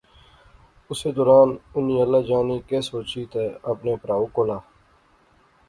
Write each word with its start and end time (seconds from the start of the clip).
اسے 0.89 1.09
دوران 1.17 1.49
انی 1.75 1.95
اللہ 2.03 2.21
جانے 2.29 2.57
کہہ 2.67 2.85
سوچی 2.89 3.23
تہ 3.31 3.43
اپنے 3.71 3.93
پرھو 4.01 4.25
کولا 4.35 4.57